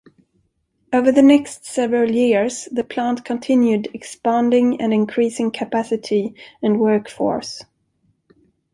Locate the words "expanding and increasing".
3.93-5.51